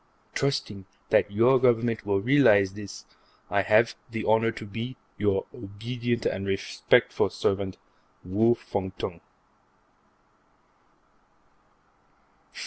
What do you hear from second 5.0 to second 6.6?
Your obedient and